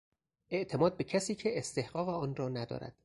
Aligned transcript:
اعتماد 0.49 0.97
به 0.97 1.03
کسی 1.03 1.35
که 1.35 1.57
استحقاق 1.57 2.09
آنرا 2.09 2.49
ندارد 2.49 2.95